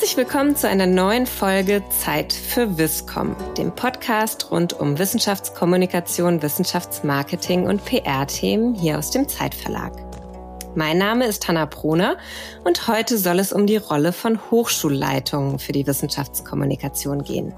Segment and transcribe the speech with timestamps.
[0.00, 7.66] Herzlich willkommen zu einer neuen Folge Zeit für Wisscom, dem Podcast rund um Wissenschaftskommunikation, Wissenschaftsmarketing
[7.66, 9.92] und PR-Themen hier aus dem Zeitverlag.
[10.74, 12.16] Mein Name ist Hanna Proner
[12.64, 17.52] und heute soll es um die Rolle von Hochschulleitungen für die Wissenschaftskommunikation gehen.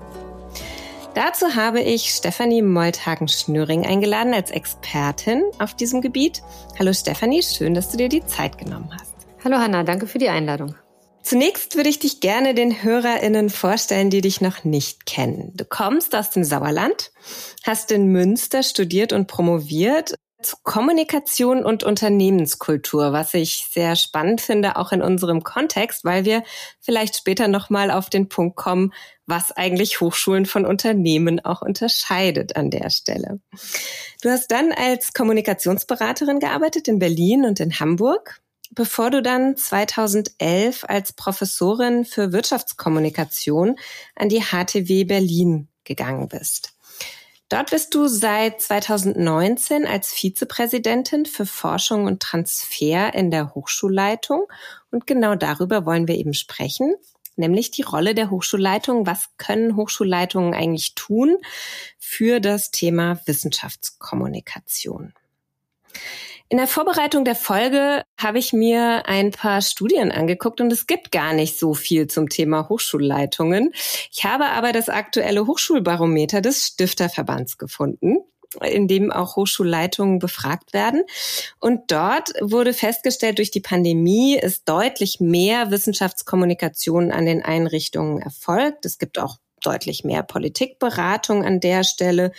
[1.14, 6.42] Dazu habe ich Stefanie Molthagen-Schnüring eingeladen als Expertin auf diesem Gebiet.
[6.76, 9.14] Hallo Stefanie, schön, dass du dir die Zeit genommen hast.
[9.44, 10.74] Hallo Hanna, danke für die Einladung.
[11.22, 15.52] Zunächst würde ich dich gerne den HörerInnen vorstellen, die dich noch nicht kennen.
[15.54, 17.12] Du kommst aus dem Sauerland,
[17.64, 24.76] hast in Münster studiert und promoviert zu Kommunikation und Unternehmenskultur, was ich sehr spannend finde,
[24.76, 26.42] auch in unserem Kontext, weil wir
[26.80, 28.92] vielleicht später nochmal auf den Punkt kommen,
[29.24, 33.40] was eigentlich Hochschulen von Unternehmen auch unterscheidet an der Stelle.
[34.20, 38.41] Du hast dann als Kommunikationsberaterin gearbeitet in Berlin und in Hamburg
[38.74, 43.76] bevor du dann 2011 als Professorin für Wirtschaftskommunikation
[44.16, 46.74] an die HTW Berlin gegangen bist.
[47.48, 54.46] Dort bist du seit 2019 als Vizepräsidentin für Forschung und Transfer in der Hochschulleitung.
[54.90, 56.94] Und genau darüber wollen wir eben sprechen,
[57.36, 59.06] nämlich die Rolle der Hochschulleitung.
[59.06, 61.36] Was können Hochschulleitungen eigentlich tun
[61.98, 65.12] für das Thema Wissenschaftskommunikation?
[66.52, 71.10] In der Vorbereitung der Folge habe ich mir ein paar Studien angeguckt und es gibt
[71.10, 73.72] gar nicht so viel zum Thema Hochschulleitungen.
[74.12, 78.18] Ich habe aber das aktuelle Hochschulbarometer des Stifterverbands gefunden
[78.62, 81.04] in dem auch Hochschulleitungen befragt werden.
[81.58, 88.84] Und dort wurde festgestellt, durch die Pandemie ist deutlich mehr Wissenschaftskommunikation an den Einrichtungen erfolgt.
[88.84, 92.32] Es gibt auch deutlich mehr Politikberatung an der Stelle.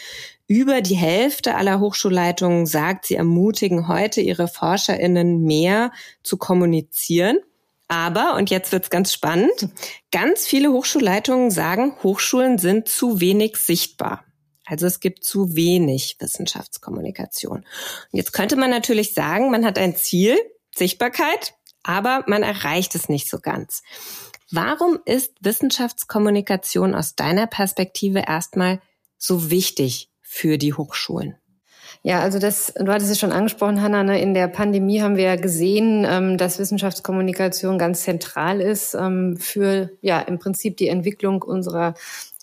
[0.47, 5.91] Über die Hälfte aller Hochschulleitungen sagt, sie ermutigen heute ihre Forscherinnen mehr
[6.21, 7.39] zu kommunizieren.
[7.87, 9.69] Aber, und jetzt wird's ganz spannend,
[10.11, 14.25] ganz viele Hochschulleitungen sagen, Hochschulen sind zu wenig sichtbar.
[14.65, 17.59] Also es gibt zu wenig Wissenschaftskommunikation.
[17.59, 17.65] Und
[18.11, 20.37] jetzt könnte man natürlich sagen, man hat ein Ziel,
[20.73, 21.53] Sichtbarkeit,
[21.83, 23.83] aber man erreicht es nicht so ganz.
[24.51, 28.81] Warum ist Wissenschaftskommunikation aus deiner Perspektive erstmal
[29.17, 31.35] so wichtig für die Hochschulen?
[32.01, 35.25] Ja, also das, du hattest es schon angesprochen, Hanna, ne, in der Pandemie haben wir
[35.25, 41.43] ja gesehen, ähm, dass Wissenschaftskommunikation ganz zentral ist ähm, für ja im Prinzip die Entwicklung
[41.43, 41.93] unserer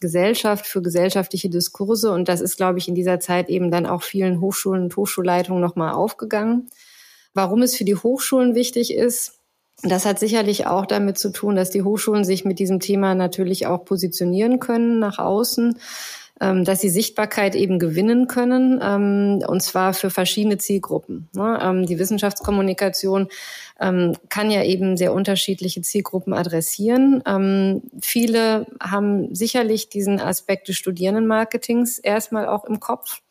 [0.00, 2.12] Gesellschaft, für gesellschaftliche Diskurse.
[2.12, 5.60] Und das ist, glaube ich, in dieser Zeit eben dann auch vielen Hochschulen und Hochschulleitungen
[5.60, 6.70] nochmal aufgegangen.
[7.34, 9.40] Warum es für die Hochschulen wichtig ist,
[9.82, 13.66] das hat sicherlich auch damit zu tun, dass die Hochschulen sich mit diesem Thema natürlich
[13.66, 15.76] auch positionieren können nach außen,
[16.40, 21.28] dass sie Sichtbarkeit eben gewinnen können, ähm, und zwar für verschiedene Zielgruppen.
[21.34, 21.58] Ne?
[21.62, 23.28] Ähm, die Wissenschaftskommunikation
[24.28, 27.80] kann ja eben sehr unterschiedliche Zielgruppen adressieren.
[28.02, 33.22] Viele haben sicherlich diesen Aspekt des Studierendenmarketings erstmal auch im Kopf.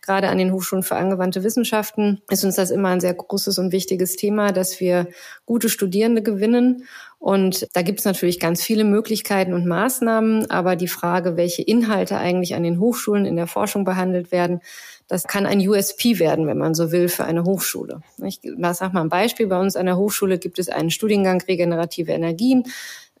[0.00, 3.70] Gerade an den Hochschulen für angewandte Wissenschaften ist uns das immer ein sehr großes und
[3.72, 5.08] wichtiges Thema, dass wir
[5.46, 6.84] gute Studierende gewinnen.
[7.22, 12.16] Und da gibt es natürlich ganz viele Möglichkeiten und Maßnahmen, aber die Frage, welche Inhalte
[12.16, 14.60] eigentlich an den Hochschulen in der Forschung behandelt werden,
[15.06, 18.00] das kann ein USP werden, wenn man so will, für eine Hochschule.
[18.24, 19.46] Ich sage mal ein Beispiel.
[19.46, 22.64] Bei uns an der Hochschule gibt es einen Studiengang regenerative Energien.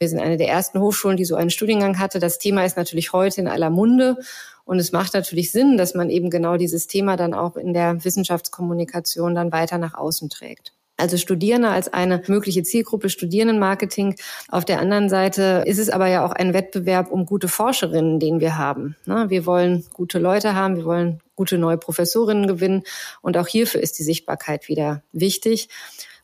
[0.00, 2.18] Wir sind eine der ersten Hochschulen, die so einen Studiengang hatte.
[2.18, 4.16] Das Thema ist natürlich heute in aller Munde.
[4.64, 8.04] Und es macht natürlich Sinn, dass man eben genau dieses Thema dann auch in der
[8.04, 10.72] Wissenschaftskommunikation dann weiter nach außen trägt.
[11.02, 14.14] Also Studierende als eine mögliche Zielgruppe, Studierendenmarketing.
[14.48, 18.38] Auf der anderen Seite ist es aber ja auch ein Wettbewerb um gute Forscherinnen, den
[18.38, 18.94] wir haben.
[19.04, 22.84] Wir wollen gute Leute haben, wir wollen gute neue Professorinnen gewinnen.
[23.20, 25.68] Und auch hierfür ist die Sichtbarkeit wieder wichtig.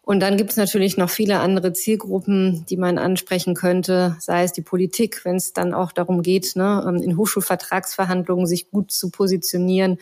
[0.09, 4.55] Und dann gibt es natürlich noch viele andere Zielgruppen, die man ansprechen könnte, sei es
[4.55, 9.11] die Politik, wenn es dann auch darum geht, ne, ähm, in Hochschulvertragsverhandlungen sich gut zu
[9.11, 9.99] positionieren.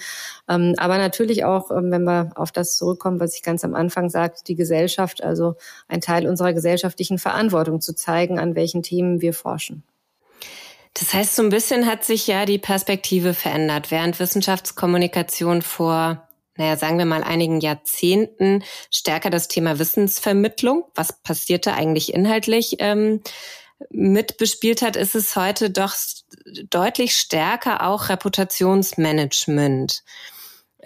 [0.48, 4.08] Ähm, aber natürlich auch, ähm, wenn wir auf das zurückkommen, was ich ganz am Anfang
[4.08, 5.56] sagte, die Gesellschaft, also
[5.88, 9.82] ein Teil unserer gesellschaftlichen Verantwortung zu zeigen, an welchen Themen wir forschen.
[10.94, 13.90] Das heißt, so ein bisschen hat sich ja die Perspektive verändert.
[13.90, 16.25] Während Wissenschaftskommunikation vor
[16.56, 23.22] naja, sagen wir mal, einigen Jahrzehnten stärker das Thema Wissensvermittlung, was passierte eigentlich inhaltlich, ähm,
[23.90, 25.94] mitbespielt hat, ist es heute doch
[26.70, 30.02] deutlich stärker auch Reputationsmanagement.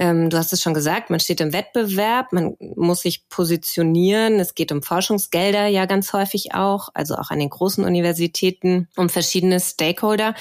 [0.00, 4.41] Ähm, du hast es schon gesagt, man steht im Wettbewerb, man muss sich positionieren.
[4.41, 9.11] Es geht um Forschungsgelder ja ganz häufig auch, also auch an den großen Universitäten, um
[9.11, 10.35] verschiedene Stakeholder.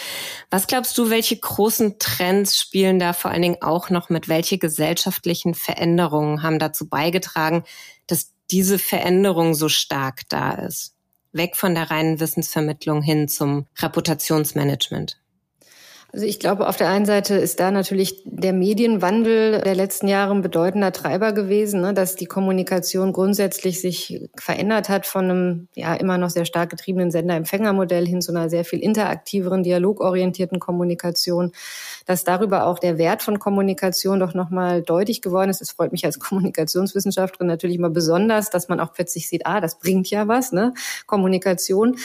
[0.50, 4.30] Was glaubst du, welche großen Trends spielen da vor allen Dingen auch noch mit?
[4.30, 7.66] Welche gesellschaftlichen Veränderungen haben dazu beigetragen,
[8.08, 10.96] dass diese Veränderung so stark da ist?
[11.32, 15.20] weg von der reinen Wissensvermittlung hin zum Reputationsmanagement?
[16.12, 20.34] Also ich glaube, auf der einen Seite ist da natürlich der Medienwandel der letzten Jahre
[20.34, 25.94] ein bedeutender Treiber gewesen, ne, dass die Kommunikation grundsätzlich sich verändert hat von einem ja
[25.94, 31.52] immer noch sehr stark getriebenen Sender-Empfänger-Modell hin zu einer sehr viel interaktiveren, dialogorientierten Kommunikation,
[32.08, 35.62] dass darüber auch der Wert von Kommunikation doch nochmal deutlich geworden ist.
[35.62, 39.78] Es freut mich als Kommunikationswissenschaftlerin natürlich immer besonders, dass man auch plötzlich sieht, ah, das
[39.78, 40.74] bringt ja was, ne?
[41.06, 41.98] Kommunikation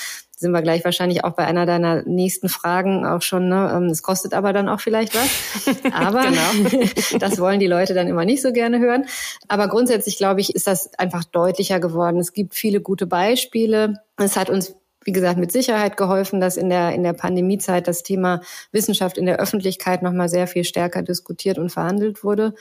[0.44, 3.48] sind wir gleich wahrscheinlich auch bei einer deiner nächsten Fragen auch schon.
[3.48, 3.72] Ne?
[3.74, 5.74] Ähm, es kostet aber dann auch vielleicht was.
[5.92, 6.84] Aber genau.
[7.18, 9.06] das wollen die Leute dann immer nicht so gerne hören.
[9.48, 12.18] Aber grundsätzlich, glaube ich, ist das einfach deutlicher geworden.
[12.18, 14.02] Es gibt viele gute Beispiele.
[14.18, 18.02] Es hat uns wie gesagt, mit Sicherheit geholfen, dass in der, in der Pandemiezeit das
[18.02, 18.40] Thema
[18.72, 22.54] Wissenschaft in der Öffentlichkeit nochmal sehr viel stärker diskutiert und verhandelt wurde.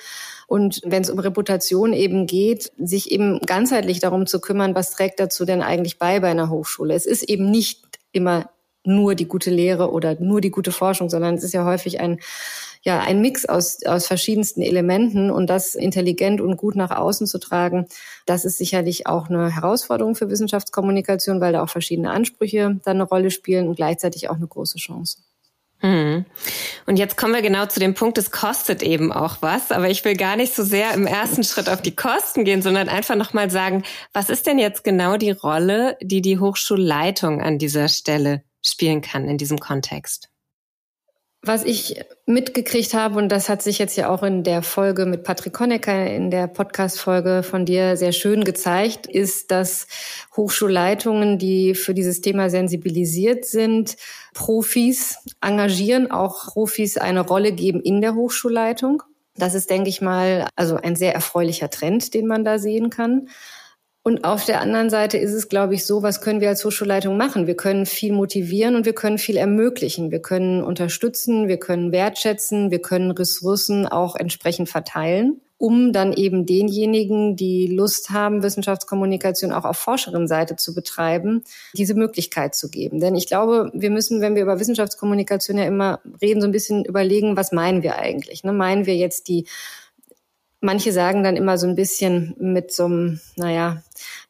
[0.48, 5.20] Und wenn es um Reputation eben geht, sich eben ganzheitlich darum zu kümmern, was trägt
[5.20, 6.94] dazu denn eigentlich bei bei einer Hochschule?
[6.94, 7.82] Es ist eben nicht
[8.12, 8.50] immer
[8.86, 12.20] nur die gute Lehre oder nur die gute Forschung, sondern es ist ja häufig ein
[12.84, 17.40] ja ein Mix aus, aus verschiedensten Elementen und das intelligent und gut nach außen zu
[17.40, 17.88] tragen,
[18.26, 23.04] das ist sicherlich auch eine Herausforderung für Wissenschaftskommunikation, weil da auch verschiedene Ansprüche dann eine
[23.04, 25.18] Rolle spielen und gleichzeitig auch eine große Chance.
[25.80, 26.26] Hm.
[26.86, 30.06] Und jetzt kommen wir genau zu dem Punkt, es kostet eben auch was, aber ich
[30.06, 33.50] will gar nicht so sehr im ersten Schritt auf die Kosten gehen, sondern einfach nochmal
[33.50, 33.84] sagen,
[34.14, 39.28] was ist denn jetzt genau die Rolle, die die Hochschulleitung an dieser Stelle spielen kann
[39.28, 40.30] in diesem Kontext?
[41.46, 45.26] Was ich mitgekriegt habe, und das hat sich jetzt ja auch in der Folge mit
[45.26, 49.88] Patrick Honecker, in der Podcast-Folge von dir sehr schön gezeigt, ist, dass
[50.38, 53.98] Hochschulleitungen, die für dieses Thema sensibilisiert sind,
[54.34, 59.04] Profis engagieren, auch Profis eine Rolle geben in der Hochschulleitung.
[59.36, 63.28] Das ist, denke ich mal, also ein sehr erfreulicher Trend, den man da sehen kann.
[64.06, 67.16] Und auf der anderen Seite ist es, glaube ich, so, was können wir als Hochschulleitung
[67.16, 67.48] machen?
[67.48, 70.12] Wir können viel motivieren und wir können viel ermöglichen.
[70.12, 76.46] Wir können unterstützen, wir können wertschätzen, wir können Ressourcen auch entsprechend verteilen, um dann eben
[76.46, 83.00] denjenigen, die Lust haben, Wissenschaftskommunikation auch auf Forscherinnenseite zu betreiben, diese Möglichkeit zu geben.
[83.00, 86.84] Denn ich glaube, wir müssen, wenn wir über Wissenschaftskommunikation ja immer reden, so ein bisschen
[86.84, 88.44] überlegen, was meinen wir eigentlich?
[88.44, 88.52] Ne?
[88.52, 89.46] Meinen wir jetzt die
[90.64, 93.84] Manche sagen dann immer so ein bisschen mit so einem, naja,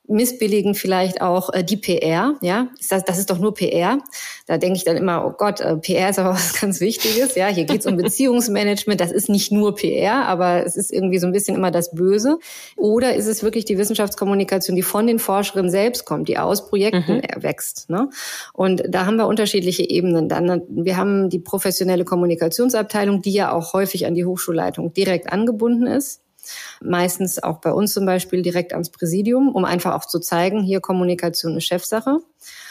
[0.08, 4.00] missbilligen vielleicht auch äh, die PR, ja, das, das ist doch nur PR.
[4.48, 7.48] Da denke ich dann immer, oh Gott, äh, PR ist aber was ganz Wichtiges, ja,
[7.48, 11.28] hier geht es um Beziehungsmanagement, das ist nicht nur PR, aber es ist irgendwie so
[11.28, 12.40] ein bisschen immer das Böse.
[12.76, 17.16] Oder ist es wirklich die Wissenschaftskommunikation, die von den Forscherinnen selbst kommt, die aus Projekten
[17.16, 17.22] mhm.
[17.22, 18.10] erwächst, ne?
[18.52, 20.28] Und da haben wir unterschiedliche Ebenen.
[20.28, 25.88] Dann, wir haben die professionelle Kommunikationsabteilung, die ja auch häufig an die Hochschulleitung direkt angebunden
[25.88, 26.23] ist
[26.82, 30.82] meistens auch bei uns zum Beispiel direkt ans Präsidium, um einfach auch zu zeigen, hier
[30.82, 32.20] Kommunikation ist Chefsache.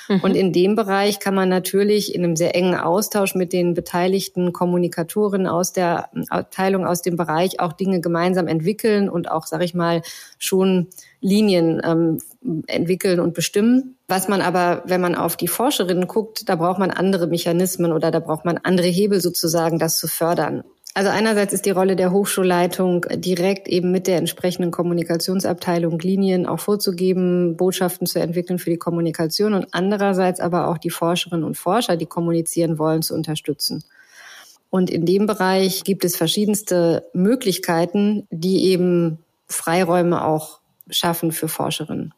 [0.09, 0.21] Mhm.
[0.21, 4.53] Und in dem Bereich kann man natürlich in einem sehr engen Austausch mit den beteiligten
[4.53, 9.75] Kommunikatoren aus der Abteilung, aus dem Bereich auch Dinge gemeinsam entwickeln und auch, sag ich
[9.75, 10.03] mal,
[10.39, 10.89] schon
[11.21, 12.19] Linien ähm,
[12.67, 13.97] entwickeln und bestimmen.
[14.09, 18.11] Was man aber, wenn man auf die Forscherinnen guckt, da braucht man andere Mechanismen oder
[18.11, 20.65] da braucht man andere Hebel sozusagen, das zu fördern.
[20.95, 26.61] Also einerseits ist die Rolle der Hochschulleitung direkt eben mit der entsprechenden Kommunikationsabteilung Linien auch
[26.61, 31.97] vorzugeben, Botschaften zu entwickeln für die Kommunikation und andererseits aber auch die Forscherinnen und Forscher,
[31.97, 33.85] die kommunizieren wollen, zu unterstützen.
[34.69, 42.13] Und in dem Bereich gibt es verschiedenste Möglichkeiten, die eben Freiräume auch schaffen für Forscherinnen.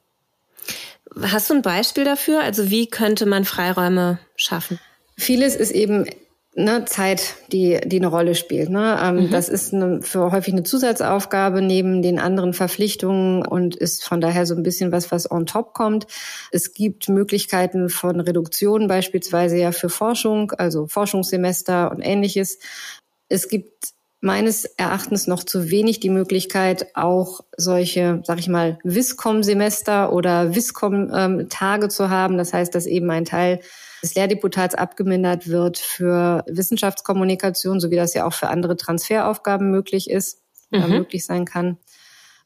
[1.21, 2.43] Hast du ein Beispiel dafür?
[2.43, 4.81] Also wie könnte man Freiräume schaffen?
[5.17, 6.07] Vieles ist eben
[6.55, 8.71] ne, Zeit, die, die eine Rolle spielt.
[8.71, 8.99] Ne?
[9.03, 9.31] Ähm, mhm.
[9.31, 14.47] Das ist eine, für häufig eine Zusatzaufgabe neben den anderen Verpflichtungen und ist von daher
[14.47, 16.07] so ein bisschen was, was on top kommt.
[16.51, 22.59] Es gibt Möglichkeiten von Reduktionen beispielsweise ja für Forschung, also Forschungssemester und ähnliches.
[23.29, 30.13] Es gibt meines Erachtens noch zu wenig die Möglichkeit, auch solche, sag ich mal, Viscom-Semester
[30.13, 32.39] oder Viscom-Tage ähm, zu haben.
[32.39, 33.61] Das heißt, dass eben ein Teil
[34.05, 40.11] des Lehrdeputats abgemindert wird für Wissenschaftskommunikation, so wie das ja auch für andere Transferaufgaben möglich
[40.11, 40.89] ist, mhm.
[40.91, 41.79] möglich sein kann.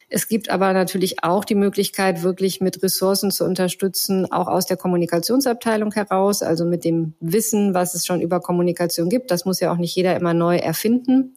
[0.08, 4.76] Es gibt aber natürlich auch die Möglichkeit, wirklich mit Ressourcen zu unterstützen, auch aus der
[4.76, 9.30] Kommunikationsabteilung heraus, also mit dem Wissen, was es schon über Kommunikation gibt.
[9.32, 11.36] Das muss ja auch nicht jeder immer neu erfinden.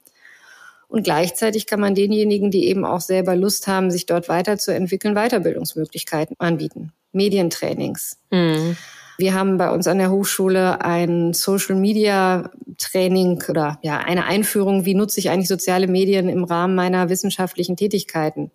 [0.88, 6.36] Und gleichzeitig kann man denjenigen, die eben auch selber Lust haben, sich dort weiterzuentwickeln, Weiterbildungsmöglichkeiten
[6.40, 6.94] anbieten.
[7.12, 8.20] Medientrainings.
[8.30, 8.78] Mhm.
[9.22, 12.50] Wir haben bei uns an der Hochschule ein Social Media
[12.80, 17.78] Training oder ja, eine Einführung, wie nutze ich eigentlich soziale Medien im Rahmen meiner wissenschaftlichen
[17.78, 18.50] Tätigkeiten,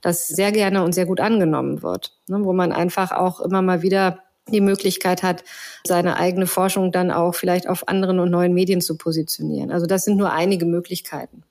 [0.00, 3.82] das sehr gerne und sehr gut angenommen wird, ne, wo man einfach auch immer mal
[3.82, 5.44] wieder die Möglichkeit hat,
[5.86, 9.70] seine eigene Forschung dann auch vielleicht auf anderen und neuen Medien zu positionieren.
[9.70, 11.44] Also das sind nur einige Möglichkeiten.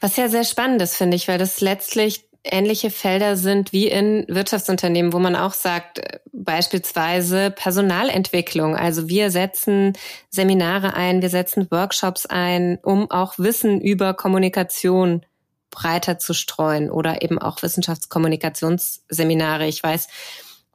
[0.00, 4.24] Was ja sehr spannend ist, finde ich, weil das letztlich ähnliche Felder sind wie in
[4.28, 8.76] Wirtschaftsunternehmen, wo man auch sagt, äh, beispielsweise Personalentwicklung.
[8.76, 9.94] Also wir setzen
[10.30, 15.24] Seminare ein, wir setzen Workshops ein, um auch Wissen über Kommunikation
[15.70, 19.66] breiter zu streuen oder eben auch Wissenschaftskommunikationsseminare.
[19.66, 20.08] Ich weiß,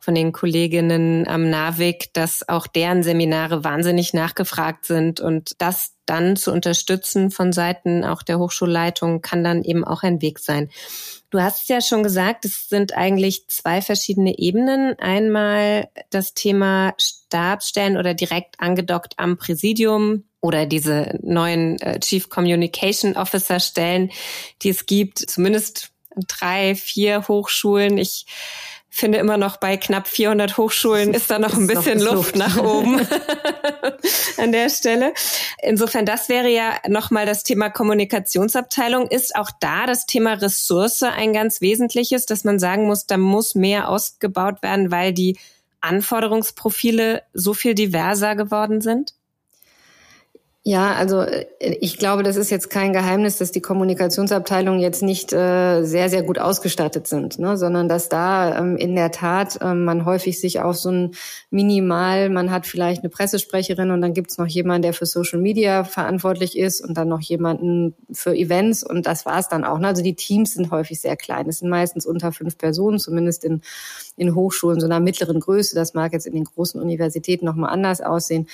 [0.07, 6.37] von den Kolleginnen am NAVIC, dass auch deren Seminare wahnsinnig nachgefragt sind und das dann
[6.37, 10.69] zu unterstützen von Seiten auch der Hochschulleitung kann dann eben auch ein Weg sein.
[11.29, 14.97] Du hast ja schon gesagt, es sind eigentlich zwei verschiedene Ebenen.
[14.97, 23.17] Einmal das Thema Stabsstellen oder direkt angedockt am Präsidium oder diese neuen äh, Chief Communication
[23.17, 24.09] Officer Stellen,
[24.61, 27.97] die es gibt, zumindest drei, vier Hochschulen.
[27.97, 28.25] Ich
[28.97, 32.35] finde immer noch bei knapp 400 Hochschulen ist da noch ein bisschen noch Luft, Luft
[32.35, 32.99] nach oben
[34.37, 35.13] an der Stelle.
[35.61, 39.07] Insofern, das wäre ja nochmal das Thema Kommunikationsabteilung.
[39.07, 43.55] Ist auch da das Thema Ressource ein ganz wesentliches, dass man sagen muss, da muss
[43.55, 45.37] mehr ausgebaut werden, weil die
[45.81, 49.13] Anforderungsprofile so viel diverser geworden sind?
[50.67, 55.31] Ja, also äh, ich glaube, das ist jetzt kein Geheimnis, dass die Kommunikationsabteilungen jetzt nicht
[55.31, 57.55] äh, sehr, sehr gut ausgestattet sind, ne?
[57.55, 61.11] sondern dass da ähm, in der Tat ähm, man häufig sich auf so ein
[61.51, 65.85] Minimal, man hat vielleicht eine Pressesprecherin und dann gibt's noch jemanden, der für Social Media
[65.85, 69.79] verantwortlich ist und dann noch jemanden für Events und das war's dann auch.
[69.79, 69.87] Ne?
[69.87, 71.47] Also die Teams sind häufig sehr klein.
[71.47, 73.61] Es sind meistens unter fünf Personen, zumindest in,
[74.17, 75.75] in Hochschulen so einer mittleren Größe.
[75.75, 78.47] Das mag jetzt in den großen Universitäten nochmal anders aussehen.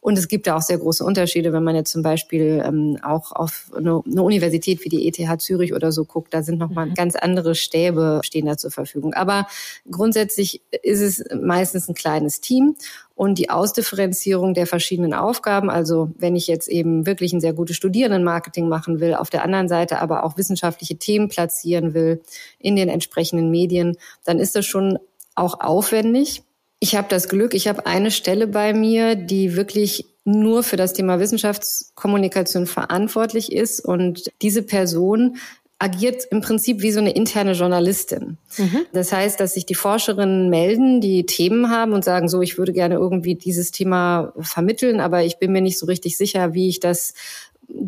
[0.00, 3.32] Und es gibt da auch sehr große Unterschiede, wenn man jetzt zum Beispiel ähm, auch
[3.32, 6.94] auf eine, eine, Universität wie die ETH Zürich oder so guckt, da sind nochmal mhm.
[6.94, 9.12] ganz andere Stäbe stehen da zur Verfügung.
[9.12, 9.46] Aber
[9.90, 12.76] grundsätzlich ist es meistens ein kleines Team
[13.14, 15.68] und die Ausdifferenzierung der verschiedenen Aufgaben.
[15.68, 19.68] Also wenn ich jetzt eben wirklich ein sehr gutes Studierendenmarketing machen will, auf der anderen
[19.68, 22.22] Seite aber auch wissenschaftliche Themen platzieren will
[22.58, 24.98] in den entsprechenden Medien, dann ist das schon
[25.34, 26.42] auch aufwendig.
[26.80, 30.92] Ich habe das Glück, ich habe eine Stelle bei mir, die wirklich nur für das
[30.92, 33.80] Thema Wissenschaftskommunikation verantwortlich ist.
[33.80, 35.36] Und diese Person
[35.78, 38.36] agiert im Prinzip wie so eine interne Journalistin.
[38.58, 38.86] Mhm.
[38.92, 42.74] Das heißt, dass sich die Forscherinnen melden, die Themen haben und sagen, so, ich würde
[42.74, 46.80] gerne irgendwie dieses Thema vermitteln, aber ich bin mir nicht so richtig sicher, wie ich
[46.80, 47.14] das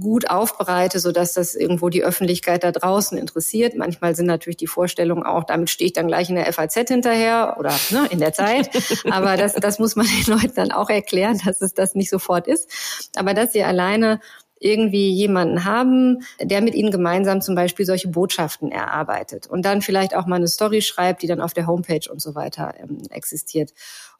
[0.00, 3.74] gut aufbereite, so dass das irgendwo die Öffentlichkeit da draußen interessiert.
[3.74, 7.56] Manchmal sind natürlich die Vorstellungen auch, damit stehe ich dann gleich in der FAZ hinterher
[7.58, 8.70] oder ne, in der Zeit.
[9.10, 12.46] Aber das, das muss man den Leuten dann auch erklären, dass es das nicht sofort
[12.46, 12.68] ist.
[13.16, 14.20] Aber dass sie alleine
[14.62, 20.14] irgendwie jemanden haben, der mit ihnen gemeinsam zum Beispiel solche Botschaften erarbeitet und dann vielleicht
[20.14, 23.72] auch mal eine Story schreibt, die dann auf der Homepage und so weiter ähm, existiert.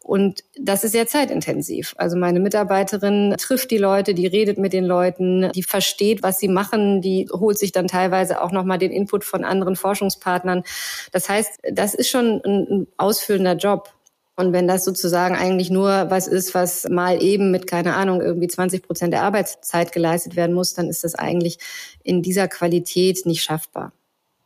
[0.02, 1.94] Und das ist sehr zeitintensiv.
[1.97, 6.49] Also meine Mitarbeiterin trifft die Leute, die redet mit den Leuten, die versteht, was sie
[6.49, 10.64] machen, die holt sich dann teilweise auch nochmal den Input von anderen Forschungspartnern.
[11.12, 13.92] Das heißt, das ist schon ein ausfüllender Job.
[14.35, 18.49] Und wenn das sozusagen eigentlich nur was ist, was mal eben mit, keine Ahnung, irgendwie
[18.49, 21.59] 20 Prozent der Arbeitszeit geleistet werden muss, dann ist das eigentlich
[22.02, 23.92] in dieser Qualität nicht schaffbar.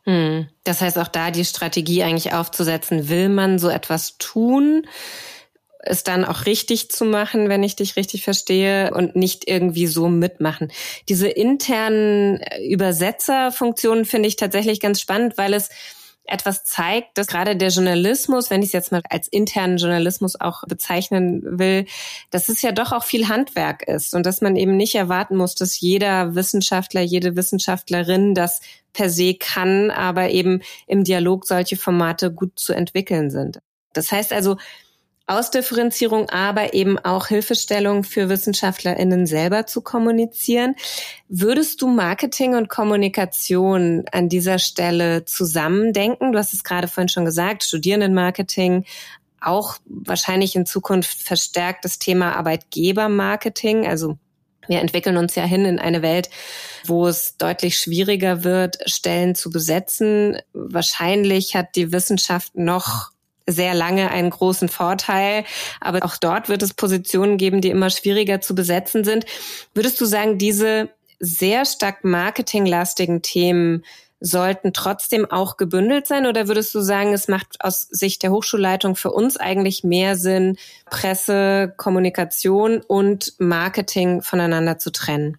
[0.03, 0.47] Hm.
[0.63, 4.87] Das heißt auch da die Strategie eigentlich aufzusetzen, will man so etwas tun?
[5.89, 10.09] Es dann auch richtig zu machen, wenn ich dich richtig verstehe, und nicht irgendwie so
[10.09, 10.71] mitmachen.
[11.09, 15.69] Diese internen Übersetzerfunktionen finde ich tatsächlich ganz spannend, weil es
[16.27, 20.63] etwas zeigt, dass gerade der Journalismus, wenn ich es jetzt mal als internen Journalismus auch
[20.67, 21.85] bezeichnen will,
[22.31, 25.55] dass es ja doch auch viel Handwerk ist und dass man eben nicht erwarten muss,
[25.55, 28.59] dass jeder Wissenschaftler, jede Wissenschaftlerin das
[28.93, 33.59] per se kann, aber eben im Dialog solche Formate gut zu entwickeln sind.
[33.93, 34.57] Das heißt also,
[35.27, 40.75] Ausdifferenzierung, aber eben auch Hilfestellung für WissenschaftlerInnen selber zu kommunizieren.
[41.27, 46.31] Würdest du Marketing und Kommunikation an dieser Stelle zusammendenken?
[46.31, 48.85] Du hast es gerade vorhin schon gesagt, Studierendenmarketing,
[49.41, 54.17] auch wahrscheinlich in Zukunft verstärkt das Thema Arbeitgebermarketing, also
[54.67, 56.29] wir entwickeln uns ja hin in eine Welt,
[56.85, 60.41] wo es deutlich schwieriger wird, Stellen zu besetzen.
[60.53, 63.11] Wahrscheinlich hat die Wissenschaft noch
[63.47, 65.45] sehr lange einen großen Vorteil.
[65.79, 69.25] Aber auch dort wird es Positionen geben, die immer schwieriger zu besetzen sind.
[69.73, 70.89] Würdest du sagen, diese
[71.19, 73.83] sehr stark marketinglastigen Themen
[74.19, 76.25] sollten trotzdem auch gebündelt sein?
[76.25, 80.57] Oder würdest du sagen, es macht aus Sicht der Hochschulleitung für uns eigentlich mehr Sinn,
[80.89, 85.37] Presse, Kommunikation und Marketing voneinander zu trennen?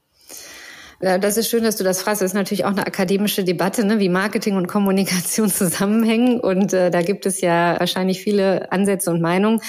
[1.01, 2.23] Das ist schön, dass du das fragst.
[2.23, 6.41] Das ist natürlich auch eine akademische Debatte, ne, wie Marketing und Kommunikation zusammenhängen.
[6.41, 9.61] Und äh, da gibt es ja wahrscheinlich viele Ansätze und Meinungen.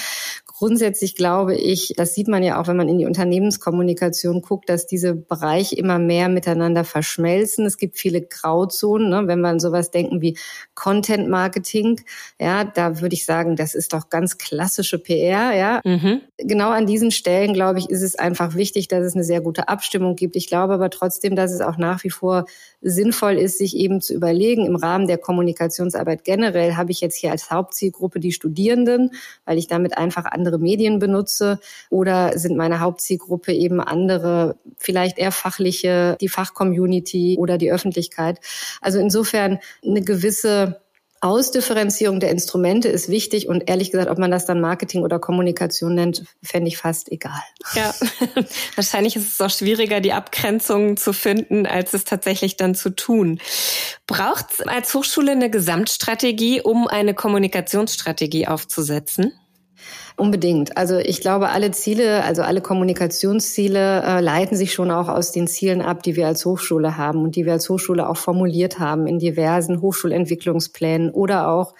[0.60, 4.86] Grundsätzlich glaube ich, das sieht man ja auch, wenn man in die Unternehmenskommunikation guckt, dass
[4.86, 7.64] diese Bereiche immer mehr miteinander verschmelzen.
[7.64, 9.22] Es gibt viele Grauzonen, ne?
[9.24, 10.36] wenn man sowas denken wie
[10.74, 12.02] Content Marketing.
[12.38, 15.56] Ja, da würde ich sagen, das ist doch ganz klassische PR.
[15.56, 16.20] Ja, mhm.
[16.36, 19.66] genau an diesen Stellen glaube ich, ist es einfach wichtig, dass es eine sehr gute
[19.66, 20.36] Abstimmung gibt.
[20.36, 22.44] Ich glaube aber trotzdem, dass es auch nach wie vor
[22.82, 27.30] sinnvoll ist, sich eben zu überlegen, im Rahmen der Kommunikationsarbeit generell habe ich jetzt hier
[27.30, 29.10] als Hauptzielgruppe die Studierenden,
[29.44, 31.60] weil ich damit einfach andere Medien benutze
[31.90, 38.40] oder sind meine Hauptzielgruppe eben andere, vielleicht eher fachliche, die Fachcommunity oder die Öffentlichkeit.
[38.80, 40.80] Also insofern eine gewisse
[41.22, 45.94] Ausdifferenzierung der Instrumente ist wichtig und ehrlich gesagt, ob man das dann Marketing oder Kommunikation
[45.94, 47.42] nennt, fände ich fast egal.
[47.74, 47.94] Ja,
[48.74, 53.38] wahrscheinlich ist es auch schwieriger, die Abgrenzungen zu finden, als es tatsächlich dann zu tun.
[54.06, 59.32] Braucht es als Hochschule eine Gesamtstrategie, um eine Kommunikationsstrategie aufzusetzen?
[60.16, 60.76] Unbedingt.
[60.76, 65.46] Also ich glaube, alle Ziele, also alle Kommunikationsziele äh, leiten sich schon auch aus den
[65.46, 69.06] Zielen ab, die wir als Hochschule haben und die wir als Hochschule auch formuliert haben
[69.06, 71.74] in diversen Hochschulentwicklungsplänen oder auch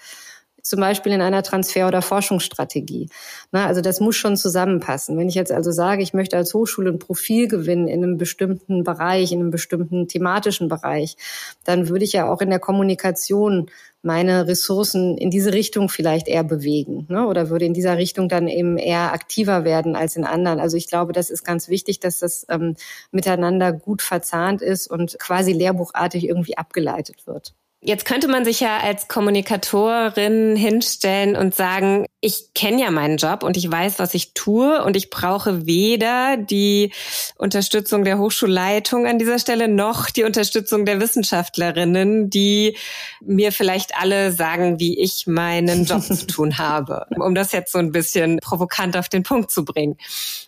[0.61, 3.09] zum Beispiel in einer Transfer- oder Forschungsstrategie.
[3.51, 5.17] Na, also das muss schon zusammenpassen.
[5.17, 8.83] Wenn ich jetzt also sage, ich möchte als Hochschule ein Profil gewinnen in einem bestimmten
[8.83, 11.17] Bereich, in einem bestimmten thematischen Bereich,
[11.63, 13.69] dann würde ich ja auch in der Kommunikation
[14.03, 17.27] meine Ressourcen in diese Richtung vielleicht eher bewegen ne?
[17.27, 20.59] oder würde in dieser Richtung dann eben eher aktiver werden als in anderen.
[20.59, 22.75] Also ich glaube, das ist ganz wichtig, dass das ähm,
[23.11, 27.53] miteinander gut verzahnt ist und quasi lehrbuchartig irgendwie abgeleitet wird.
[27.83, 33.41] Jetzt könnte man sich ja als Kommunikatorin hinstellen und sagen, ich kenne ja meinen Job
[33.41, 36.93] und ich weiß, was ich tue und ich brauche weder die
[37.37, 42.77] Unterstützung der Hochschulleitung an dieser Stelle noch die Unterstützung der Wissenschaftlerinnen, die
[43.19, 47.79] mir vielleicht alle sagen, wie ich meinen Job zu tun habe, um das jetzt so
[47.79, 49.97] ein bisschen provokant auf den Punkt zu bringen.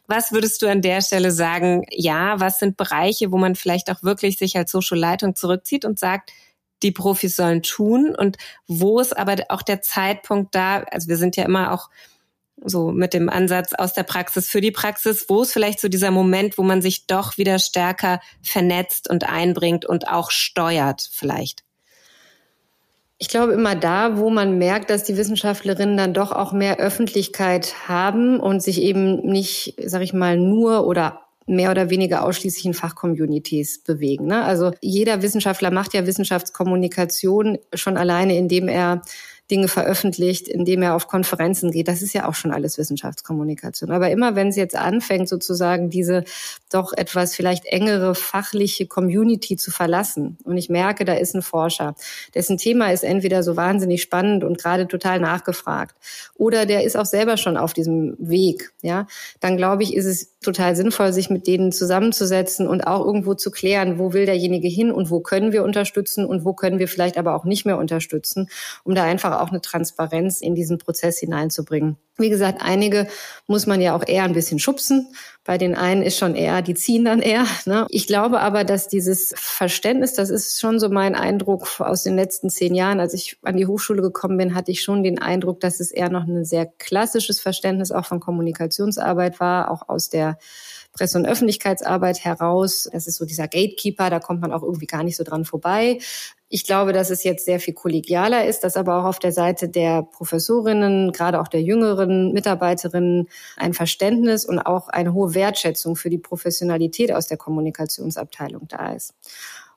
[0.06, 1.84] Was würdest du an der Stelle sagen?
[1.90, 6.30] Ja, was sind Bereiche, wo man vielleicht auch wirklich sich als Hochschulleitung zurückzieht und sagt,
[6.84, 11.36] die Profis sollen tun und wo ist aber auch der Zeitpunkt da, also wir sind
[11.36, 11.90] ja immer auch
[12.66, 16.12] so mit dem Ansatz aus der Praxis für die Praxis, wo ist vielleicht so dieser
[16.12, 21.64] Moment, wo man sich doch wieder stärker vernetzt und einbringt und auch steuert vielleicht?
[23.18, 27.88] Ich glaube immer da, wo man merkt, dass die Wissenschaftlerinnen dann doch auch mehr Öffentlichkeit
[27.88, 32.74] haben und sich eben nicht, sag ich mal, nur oder mehr oder weniger ausschließlich in
[32.74, 34.28] Fachcommunities bewegen.
[34.28, 34.44] Ne?
[34.44, 39.02] Also jeder Wissenschaftler macht ja Wissenschaftskommunikation schon alleine, indem er
[39.54, 41.88] Dinge veröffentlicht, indem er auf Konferenzen geht.
[41.88, 43.92] Das ist ja auch schon alles Wissenschaftskommunikation.
[43.92, 46.24] Aber immer wenn es jetzt anfängt, sozusagen diese
[46.72, 51.94] doch etwas vielleicht engere fachliche Community zu verlassen und ich merke, da ist ein Forscher,
[52.34, 55.96] dessen Thema ist entweder so wahnsinnig spannend und gerade total nachgefragt
[56.34, 59.06] oder der ist auch selber schon auf diesem Weg, ja,
[59.40, 63.52] dann glaube ich, ist es total sinnvoll, sich mit denen zusammenzusetzen und auch irgendwo zu
[63.52, 67.18] klären, wo will derjenige hin und wo können wir unterstützen und wo können wir vielleicht
[67.18, 68.50] aber auch nicht mehr unterstützen,
[68.84, 71.98] um da einfach auch eine Transparenz in diesen Prozess hineinzubringen.
[72.18, 73.08] Wie gesagt, einige
[73.48, 75.14] muss man ja auch eher ein bisschen schubsen.
[75.44, 77.46] Bei den einen ist schon eher, die ziehen dann eher.
[77.66, 77.86] Ne?
[77.90, 82.50] Ich glaube aber, dass dieses Verständnis, das ist schon so mein Eindruck aus den letzten
[82.50, 83.00] zehn Jahren.
[83.00, 86.10] Als ich an die Hochschule gekommen bin, hatte ich schon den Eindruck, dass es eher
[86.10, 90.38] noch ein sehr klassisches Verständnis auch von Kommunikationsarbeit war, auch aus der
[90.94, 92.88] Presse- und Öffentlichkeitsarbeit heraus.
[92.92, 96.00] Das ist so dieser Gatekeeper, da kommt man auch irgendwie gar nicht so dran vorbei.
[96.50, 99.70] Ich glaube, dass es jetzt sehr viel kollegialer ist, dass aber auch auf der Seite
[99.70, 103.28] der Professorinnen, gerade auch der jüngeren Mitarbeiterinnen,
[103.58, 109.16] ein Verständnis und auch eine hohe Wertschätzung für die Professionalität aus der Kommunikationsabteilung da ist.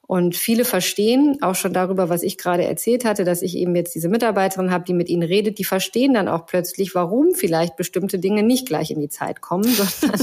[0.07, 3.95] Und viele verstehen auch schon darüber, was ich gerade erzählt hatte, dass ich eben jetzt
[3.95, 8.21] diese Mitarbeiterin habe, die mit ihnen redet, die verstehen dann auch plötzlich, warum vielleicht bestimmte
[8.21, 10.21] Dinge nicht gleich in die Zeit kommen, sondern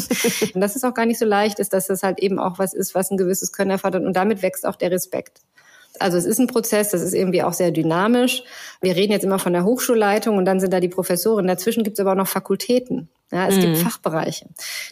[0.53, 2.73] und dass es auch gar nicht so leicht ist, dass das halt eben auch was
[2.73, 4.05] ist, was ein gewisses Können erfordert.
[4.05, 5.41] Und damit wächst auch der Respekt.
[5.99, 8.43] Also es ist ein Prozess, das ist irgendwie auch sehr dynamisch.
[8.81, 11.45] Wir reden jetzt immer von der Hochschulleitung und dann sind da die Professoren.
[11.45, 13.09] Dazwischen gibt es aber auch noch Fakultäten.
[13.33, 13.61] Ja, es mhm.
[13.61, 14.45] gibt Fachbereiche.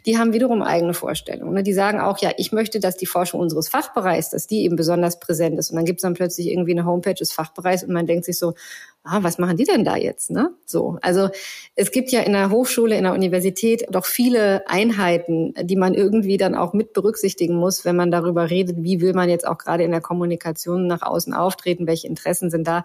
[0.08, 1.54] Die haben wiederum eigene Vorstellungen.
[1.54, 1.62] Ne?
[1.62, 5.20] Die sagen auch, ja, ich möchte, dass die Forschung unseres Fachbereichs, dass die eben besonders
[5.20, 5.70] präsent ist.
[5.70, 8.40] Und dann gibt es dann plötzlich irgendwie eine Homepage des Fachbereichs und man denkt sich
[8.40, 8.56] so,
[9.04, 10.30] ah, was machen die denn da jetzt?
[10.30, 10.52] Ne?
[10.66, 11.30] So, also
[11.76, 16.38] es gibt ja in der Hochschule, in der Universität doch viele Einheiten, die man irgendwie
[16.38, 19.84] dann auch mit berücksichtigen muss, wenn man darüber redet, wie will man jetzt auch gerade
[19.84, 22.84] in der Kommunikation nach außen auftreten, welche Interessen sind da.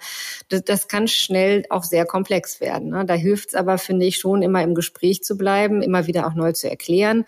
[0.48, 2.90] Das, das kann schnell auch sehr komplex werden.
[2.90, 3.04] Ne?
[3.04, 6.34] Da hilft es aber, finde ich, schon immer im Gespräch zu bleiben, immer wieder auch
[6.34, 7.24] neu zu erklären.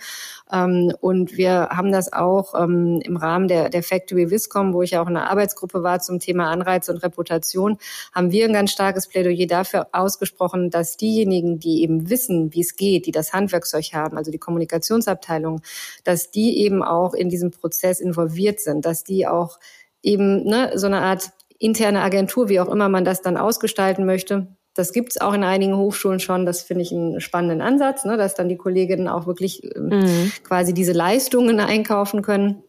[0.52, 4.92] Ähm, und wir haben das auch ähm, im Rahmen der, der Factory Viscom, wo ich
[4.92, 7.78] ja auch in einer Arbeitsgruppe war zum Thema Anreize und Reputation,
[8.12, 12.76] haben wir ein ganz starkes Plädoyer dafür ausgesprochen, dass diejenigen, die eben wissen, wie es
[12.76, 15.62] geht, die das Handwerkszeug haben, also die Kommunikationsabteilung,
[16.04, 19.58] dass die eben auch in diesem Prozess involviert sind, dass die auch
[20.02, 24.46] eben ne, so eine Art interne Agentur, wie auch immer man das dann ausgestalten möchte,
[24.78, 26.46] das gibt's auch in einigen Hochschulen schon.
[26.46, 30.32] Das finde ich einen spannenden Ansatz, ne, dass dann die Kolleginnen auch wirklich ähm, mhm.
[30.44, 32.62] quasi diese Leistungen einkaufen können.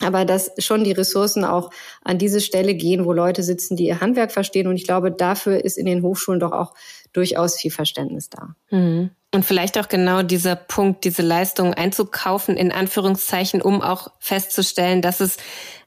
[0.00, 1.70] Aber dass schon die Ressourcen auch
[2.04, 4.68] an diese Stelle gehen, wo Leute sitzen, die ihr Handwerk verstehen.
[4.68, 6.74] Und ich glaube, dafür ist in den Hochschulen doch auch
[7.12, 8.54] durchaus viel Verständnis da.
[8.70, 9.10] Mhm.
[9.36, 15.20] Und vielleicht auch genau dieser Punkt, diese Leistung einzukaufen, in Anführungszeichen, um auch festzustellen, dass
[15.20, 15.36] es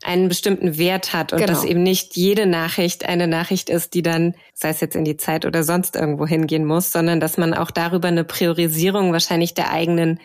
[0.03, 1.51] einen bestimmten Wert hat und genau.
[1.51, 5.17] dass eben nicht jede Nachricht eine Nachricht ist, die dann, sei es jetzt in die
[5.17, 9.71] Zeit oder sonst irgendwo hingehen muss, sondern dass man auch darüber eine Priorisierung wahrscheinlich der
[9.71, 10.19] eigenen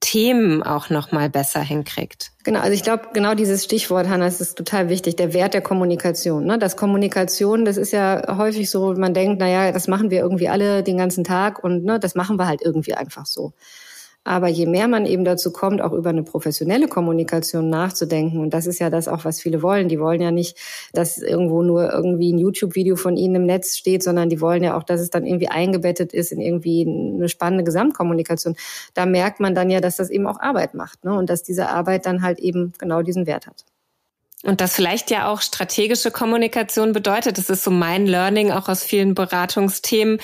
[0.00, 2.30] Themen auch noch mal besser hinkriegt.
[2.44, 5.60] Genau, also ich glaube, genau dieses Stichwort, Hanna, das ist total wichtig, der Wert der
[5.60, 6.44] Kommunikation.
[6.44, 6.58] Ne?
[6.58, 10.82] Das Kommunikation, das ist ja häufig so, man denkt, naja, das machen wir irgendwie alle
[10.82, 13.52] den ganzen Tag und ne, das machen wir halt irgendwie einfach so.
[14.24, 18.66] Aber je mehr man eben dazu kommt, auch über eine professionelle Kommunikation nachzudenken, und das
[18.66, 19.88] ist ja das auch, was viele wollen.
[19.88, 20.58] Die wollen ja nicht,
[20.92, 24.76] dass irgendwo nur irgendwie ein YouTube-Video von ihnen im Netz steht, sondern die wollen ja
[24.76, 28.54] auch, dass es dann irgendwie eingebettet ist in irgendwie eine spannende Gesamtkommunikation.
[28.92, 31.14] Da merkt man dann ja, dass das eben auch Arbeit macht, ne?
[31.14, 33.64] Und dass diese Arbeit dann halt eben genau diesen Wert hat.
[34.44, 37.38] Und das vielleicht ja auch strategische Kommunikation bedeutet.
[37.38, 40.18] Das ist so mein Learning auch aus vielen Beratungsthemen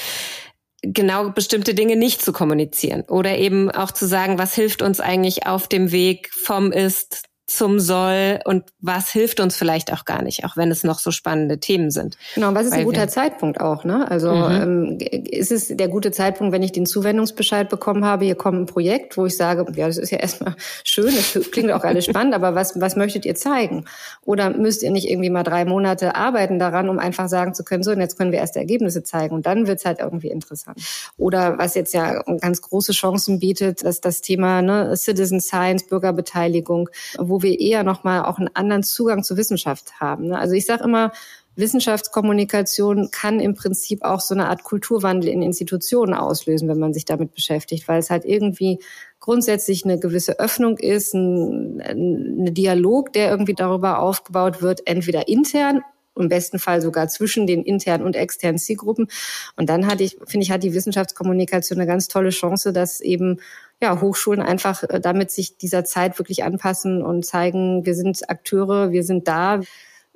[0.87, 5.47] genau bestimmte Dinge nicht zu kommunizieren oder eben auch zu sagen, was hilft uns eigentlich
[5.47, 10.45] auf dem Weg vom Ist zum Soll und was hilft uns vielleicht auch gar nicht,
[10.45, 12.17] auch wenn es noch so spannende Themen sind.
[12.35, 14.11] Genau, was ist ein guter Zeitpunkt auch, ne?
[14.11, 14.99] Also mhm.
[14.99, 18.67] ähm, ist es der gute Zeitpunkt, wenn ich den Zuwendungsbescheid bekommen habe, hier kommt ein
[18.67, 22.35] Projekt, wo ich sage, ja, das ist ja erstmal schön, das klingt auch alles spannend,
[22.35, 23.85] aber was, was möchtet ihr zeigen?
[24.23, 27.83] Oder müsst ihr nicht irgendwie mal drei Monate arbeiten daran, um einfach sagen zu können,
[27.83, 30.79] so, und jetzt können wir erste Ergebnisse zeigen und dann wird's halt irgendwie interessant.
[31.19, 36.89] Oder was jetzt ja ganz große Chancen bietet, dass das Thema ne, Citizen Science, Bürgerbeteiligung,
[37.19, 40.29] wo wo wir eher nochmal auch einen anderen Zugang zur Wissenschaft haben.
[40.29, 40.39] Ne?
[40.39, 41.11] Also ich sage immer,
[41.57, 47.07] Wissenschaftskommunikation kann im Prinzip auch so eine Art Kulturwandel in Institutionen auslösen, wenn man sich
[47.07, 48.79] damit beschäftigt, weil es halt irgendwie
[49.19, 55.83] grundsätzlich eine gewisse Öffnung ist, ein, ein Dialog, der irgendwie darüber aufgebaut wird, entweder intern
[56.17, 59.09] im besten Fall sogar zwischen den internen und externen Zielgruppen.
[59.57, 63.41] Und dann hatte ich, finde ich, hat die Wissenschaftskommunikation eine ganz tolle Chance, dass eben
[63.83, 68.91] ja, Hochschulen einfach äh, damit sich dieser Zeit wirklich anpassen und zeigen, wir sind Akteure,
[68.91, 69.61] wir sind da.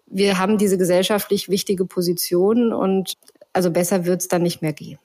[0.07, 3.15] Wir haben diese gesellschaftlich wichtige Position und
[3.59, 5.01] also besser wird's dann nicht mehr gehen.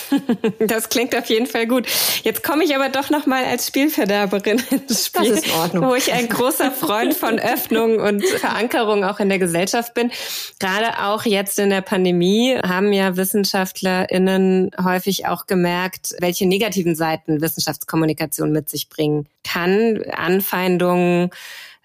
[0.66, 1.86] das klingt auf jeden Fall gut.
[2.22, 5.90] Jetzt komme ich aber doch noch mal als Spielverderberin ins Spiel, das ist in Ordnung.
[5.90, 10.10] wo ich ein großer Freund von Öffnung und Verankerung auch in der Gesellschaft bin.
[10.58, 17.42] Gerade auch jetzt in der Pandemie haben ja WissenschaftlerInnen häufig auch gemerkt, welche negativen Seiten
[17.42, 20.02] Wissenschaftskommunikation mit sich bringen kann.
[20.12, 21.28] Anfeindungen,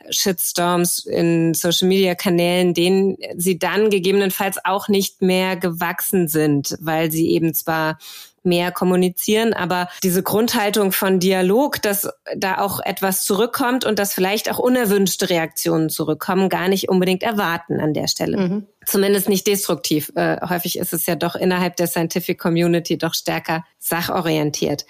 [0.09, 7.53] Shitstorms in Social-Media-Kanälen, denen sie dann gegebenenfalls auch nicht mehr gewachsen sind, weil sie eben
[7.53, 7.97] zwar
[8.43, 14.49] mehr kommunizieren, aber diese Grundhaltung von Dialog, dass da auch etwas zurückkommt und dass vielleicht
[14.49, 18.37] auch unerwünschte Reaktionen zurückkommen, gar nicht unbedingt erwarten an der Stelle.
[18.37, 20.12] Mhm zumindest nicht destruktiv.
[20.15, 24.86] Äh, häufig ist es ja doch innerhalb der Scientific Community doch stärker sachorientiert.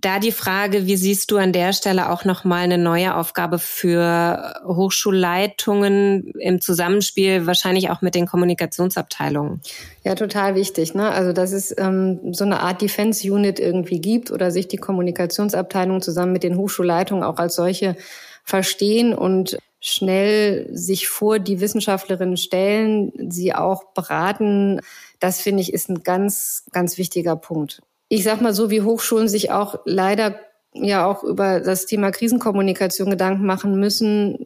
[0.00, 4.54] Da die Frage, wie siehst du an der Stelle auch nochmal eine neue Aufgabe für
[4.64, 9.60] Hochschulleitungen im Zusammenspiel, wahrscheinlich auch mit den Kommunikationsabteilungen?
[10.04, 10.94] Ja, total wichtig.
[10.94, 11.10] Ne?
[11.10, 16.02] Also, dass es ähm, so eine Art Defense Unit irgendwie gibt oder sich die Kommunikationsabteilung
[16.02, 17.96] zusammen mit den Hochschulleitungen auch als solche
[18.44, 24.80] verstehen und schnell sich vor die Wissenschaftlerinnen stellen, sie auch beraten,
[25.20, 27.82] das finde ich ist ein ganz, ganz wichtiger Punkt.
[28.08, 30.40] Ich sag mal so, wie Hochschulen sich auch leider
[30.74, 34.38] ja auch über das Thema Krisenkommunikation Gedanken machen müssen,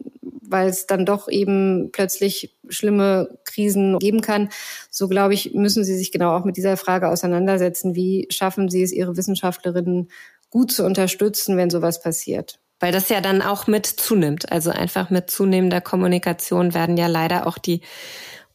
[0.42, 4.50] weil es dann doch eben plötzlich schlimme Krisen geben kann.
[4.90, 7.94] So glaube ich, müssen Sie sich genau auch mit dieser Frage auseinandersetzen.
[7.94, 10.10] Wie schaffen Sie es, Ihre Wissenschaftlerinnen
[10.50, 12.61] gut zu unterstützen, wenn sowas passiert?
[12.82, 14.50] Weil das ja dann auch mit zunimmt.
[14.50, 17.80] Also einfach mit zunehmender Kommunikation werden ja leider auch die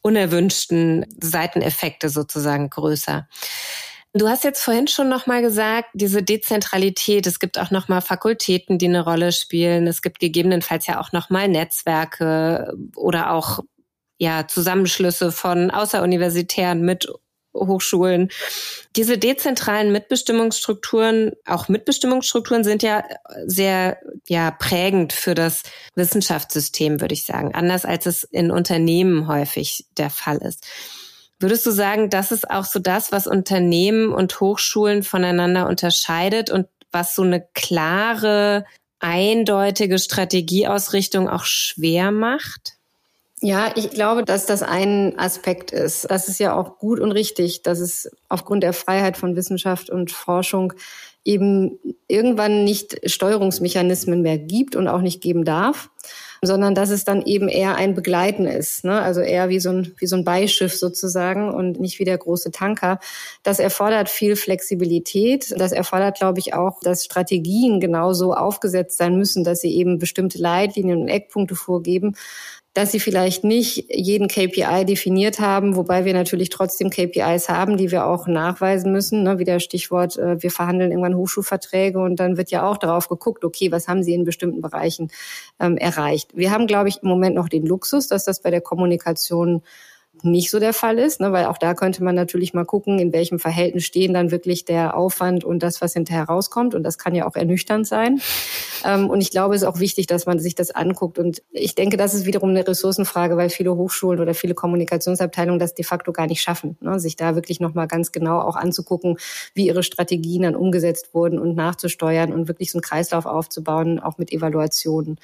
[0.02, 3.26] unerwünschten Seiteneffekte sozusagen größer.
[4.12, 8.02] Du hast jetzt vorhin schon noch mal gesagt, diese Dezentralität, es gibt auch noch mal
[8.02, 9.86] Fakultäten, die eine Rolle spielen.
[9.86, 13.60] Es gibt gegebenenfalls ja auch noch mal Netzwerke oder auch
[14.18, 17.08] ja Zusammenschlüsse von außeruniversitären mit
[17.66, 18.30] Hochschulen.
[18.96, 23.04] Diese dezentralen Mitbestimmungsstrukturen, auch Mitbestimmungsstrukturen sind ja
[23.46, 25.62] sehr ja prägend für das
[25.94, 30.66] Wissenschaftssystem, würde ich sagen, anders als es in Unternehmen häufig der Fall ist.
[31.40, 36.66] Würdest du sagen, das ist auch so das, was Unternehmen und Hochschulen voneinander unterscheidet und
[36.90, 38.64] was so eine klare,
[38.98, 42.77] eindeutige Strategieausrichtung auch schwer macht?
[43.40, 46.10] Ja, ich glaube, dass das ein Aspekt ist.
[46.10, 50.10] Das ist ja auch gut und richtig, dass es aufgrund der Freiheit von Wissenschaft und
[50.10, 50.72] Forschung
[51.24, 55.90] eben irgendwann nicht Steuerungsmechanismen mehr gibt und auch nicht geben darf,
[56.42, 59.00] sondern dass es dann eben eher ein Begleiten ist, ne?
[59.00, 62.50] also eher wie so, ein, wie so ein Beischiff sozusagen und nicht wie der große
[62.50, 62.98] Tanker.
[63.42, 65.52] Das erfordert viel Flexibilität.
[65.58, 70.38] Das erfordert, glaube ich, auch, dass Strategien genauso aufgesetzt sein müssen, dass sie eben bestimmte
[70.38, 72.16] Leitlinien und Eckpunkte vorgeben,
[72.78, 77.90] dass sie vielleicht nicht jeden KPI definiert haben, wobei wir natürlich trotzdem KPIs haben, die
[77.90, 79.24] wir auch nachweisen müssen.
[79.24, 79.40] Ne?
[79.40, 83.44] Wie der Stichwort, äh, wir verhandeln irgendwann Hochschulverträge und dann wird ja auch darauf geguckt,
[83.44, 85.10] okay, was haben sie in bestimmten Bereichen
[85.58, 86.36] ähm, erreicht.
[86.36, 89.62] Wir haben, glaube ich, im Moment noch den Luxus, dass das bei der Kommunikation
[90.22, 93.12] nicht so der Fall ist, ne, weil auch da könnte man natürlich mal gucken, in
[93.12, 96.74] welchem Verhältnis stehen dann wirklich der Aufwand und das, was hinterher rauskommt.
[96.74, 98.20] Und das kann ja auch ernüchternd sein.
[98.84, 101.18] Ähm, und ich glaube, es ist auch wichtig, dass man sich das anguckt.
[101.18, 105.74] Und ich denke, das ist wiederum eine Ressourcenfrage, weil viele Hochschulen oder viele Kommunikationsabteilungen das
[105.74, 109.16] de facto gar nicht schaffen, ne, sich da wirklich nochmal ganz genau auch anzugucken,
[109.54, 114.18] wie ihre Strategien dann umgesetzt wurden und nachzusteuern und wirklich so einen Kreislauf aufzubauen, auch
[114.18, 115.18] mit Evaluationen.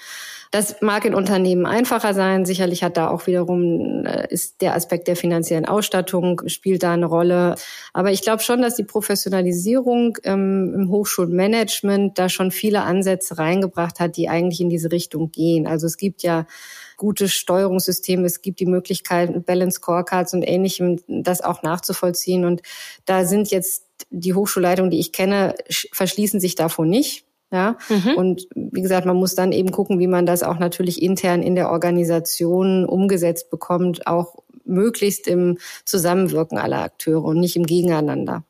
[0.50, 2.44] Das mag in Unternehmen einfacher sein.
[2.44, 7.06] Sicherlich hat da auch wiederum, äh, ist der Aspekt der finanziellen Ausstattung spielt da eine
[7.06, 7.56] Rolle.
[7.92, 14.00] Aber ich glaube schon, dass die Professionalisierung ähm, im Hochschulmanagement da schon viele Ansätze reingebracht
[14.00, 15.66] hat, die eigentlich in diese Richtung gehen.
[15.66, 16.46] Also es gibt ja
[16.96, 22.44] gute Steuerungssysteme, es gibt die Möglichkeit, Balance Scorecards und ähnlichem, das auch nachzuvollziehen.
[22.44, 22.62] Und
[23.04, 25.54] da sind jetzt die Hochschulleitungen, die ich kenne,
[25.92, 27.24] verschließen sich davon nicht.
[27.52, 28.14] Ja, mhm.
[28.16, 31.54] und wie gesagt, man muss dann eben gucken, wie man das auch natürlich intern in
[31.54, 38.44] der Organisation umgesetzt bekommt, auch möglichst im Zusammenwirken aller Akteure und nicht im Gegeneinander.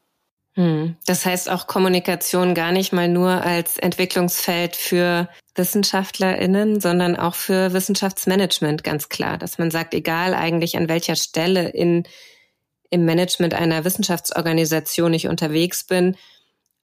[0.55, 0.97] Hm.
[1.07, 7.73] Das heißt auch Kommunikation gar nicht mal nur als Entwicklungsfeld für WissenschaftlerInnen, sondern auch für
[7.73, 12.05] Wissenschaftsmanagement ganz klar, dass man sagt, egal eigentlich an welcher Stelle in,
[12.91, 16.17] im Management einer Wissenschaftsorganisation ich unterwegs bin,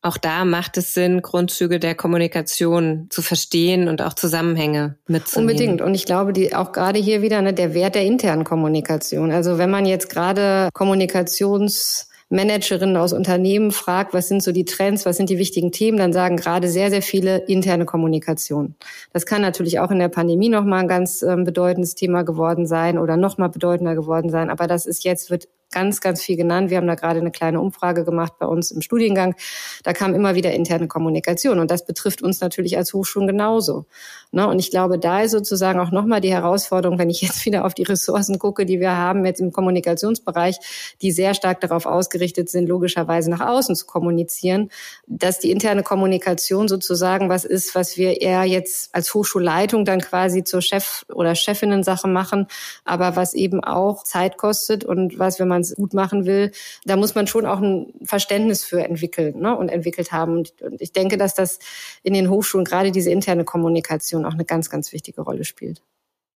[0.03, 5.51] auch da macht es Sinn, Grundzüge der Kommunikation zu verstehen und auch Zusammenhänge mitzunehmen.
[5.51, 5.81] Unbedingt.
[5.81, 9.31] Und ich glaube, die auch gerade hier wieder ne, der Wert der internen Kommunikation.
[9.31, 15.05] Also wenn man jetzt gerade Kommunikations Managerinnen aus Unternehmen fragt, was sind so die Trends,
[15.05, 18.75] was sind die wichtigen Themen, dann sagen gerade sehr, sehr viele interne Kommunikation.
[19.11, 22.97] Das kann natürlich auch in der Pandemie nochmal ein ganz ähm, bedeutendes Thema geworden sein
[22.97, 24.49] oder nochmal bedeutender geworden sein.
[24.49, 26.69] Aber das ist jetzt, wird ganz, ganz viel genannt.
[26.69, 29.35] Wir haben da gerade eine kleine Umfrage gemacht bei uns im Studiengang.
[29.83, 33.85] Da kam immer wieder interne Kommunikation und das betrifft uns natürlich als Hochschulen genauso.
[34.31, 34.47] Ne?
[34.47, 37.73] Und ich glaube, da ist sozusagen auch nochmal die Herausforderung, wenn ich jetzt wieder auf
[37.73, 40.57] die Ressourcen gucke, die wir haben jetzt im Kommunikationsbereich,
[41.01, 44.69] die sehr stark darauf ausgerichtet sind, logischerweise nach außen zu kommunizieren,
[45.07, 50.43] dass die interne Kommunikation sozusagen was ist, was wir eher jetzt als Hochschulleitung dann quasi
[50.43, 52.47] zur Chef- oder Chefinnen-Sache machen,
[52.85, 56.51] aber was eben auch Zeit kostet und was, wenn man es gut machen will,
[56.85, 60.37] da muss man schon auch ein Verständnis für entwickeln ne, und entwickelt haben.
[60.37, 61.59] Und, und ich denke, dass das
[62.03, 65.81] in den Hochschulen gerade diese interne Kommunikation auch eine ganz, ganz wichtige Rolle spielt.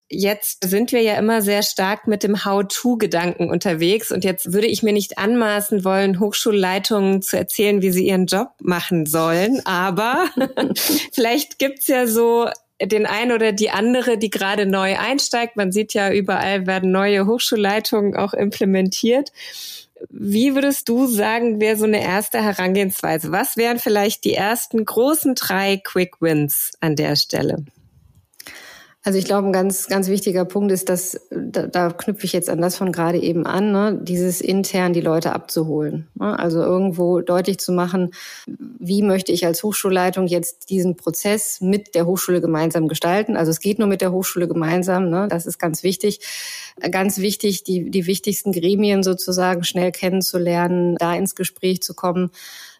[0.07, 4.83] Jetzt sind wir ja immer sehr stark mit dem How-to-Gedanken unterwegs und jetzt würde ich
[4.83, 10.25] mir nicht anmaßen wollen, Hochschulleitungen zu erzählen, wie sie ihren Job machen sollen, aber
[11.11, 12.47] vielleicht gibt's ja so
[12.79, 15.55] den einen oder die andere, die gerade neu einsteigt.
[15.55, 19.31] Man sieht ja, überall werden neue Hochschulleitungen auch implementiert.
[20.09, 23.31] Wie würdest du sagen, wäre so eine erste Herangehensweise?
[23.31, 27.65] Was wären vielleicht die ersten großen drei Quick Wins an der Stelle?
[29.05, 32.49] Also ich glaube, ein ganz, ganz wichtiger Punkt ist, dass, da, da knüpfe ich jetzt
[32.49, 36.07] an das von gerade eben an, ne, dieses intern die Leute abzuholen.
[36.15, 36.37] Ne?
[36.39, 38.15] Also irgendwo deutlich zu machen,
[38.47, 43.37] wie möchte ich als Hochschulleitung jetzt diesen Prozess mit der Hochschule gemeinsam gestalten.
[43.37, 45.27] Also es geht nur mit der Hochschule gemeinsam, ne?
[45.29, 46.21] das ist ganz wichtig.
[46.89, 52.31] Ganz wichtig, die, die wichtigsten Gremien sozusagen schnell kennenzulernen, da ins Gespräch zu kommen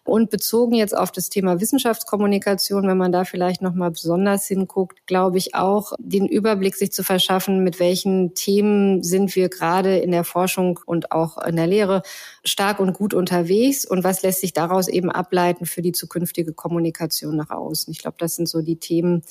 [0.06, 5.06] und bezogen jetzt auf das Thema Wissenschaftskommunikation, wenn man da vielleicht noch mal besonders hinguckt,
[5.06, 10.12] glaube ich auch, den Überblick sich zu verschaffen, mit welchen Themen sind wir gerade in
[10.12, 12.02] der Forschung und auch in der Lehre
[12.44, 17.36] stark und gut unterwegs und was lässt sich daraus eben ableiten für die zukünftige Kommunikation
[17.36, 17.90] nach außen.
[17.92, 19.22] Ich glaube, das sind so die Themen,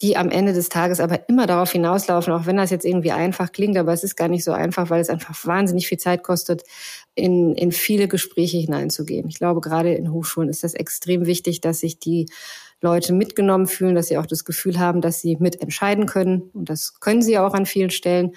[0.00, 3.50] die am Ende des Tages aber immer darauf hinauslaufen, auch wenn das jetzt irgendwie einfach
[3.50, 6.62] klingt, aber es ist gar nicht so einfach, weil es einfach wahnsinnig viel Zeit kostet,
[7.18, 9.28] in, in viele Gespräche hineinzugehen.
[9.28, 12.26] Ich glaube, gerade in Hochschulen ist das extrem wichtig, dass sich die
[12.80, 16.50] Leute mitgenommen fühlen, dass sie auch das Gefühl haben, dass sie mitentscheiden können.
[16.52, 18.34] Und das können sie auch an vielen Stellen.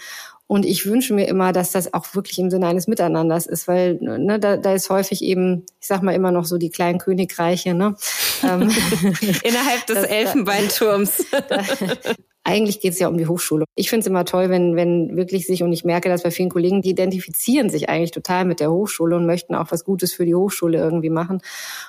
[0.47, 3.99] Und ich wünsche mir immer, dass das auch wirklich im Sinne eines Miteinanders ist, weil
[4.01, 7.73] ne, da, da ist häufig eben, ich sag mal immer noch so die kleinen Königreiche,
[7.73, 7.95] ne?
[8.43, 8.71] Ähm,
[9.43, 11.25] Innerhalb des Elfenbeinturms.
[11.47, 11.61] Da,
[12.43, 13.65] eigentlich geht es ja um die Hochschule.
[13.75, 16.49] Ich finde es immer toll, wenn, wenn wirklich sich, und ich merke das bei vielen
[16.49, 20.25] Kollegen, die identifizieren sich eigentlich total mit der Hochschule und möchten auch was Gutes für
[20.25, 21.35] die Hochschule irgendwie machen.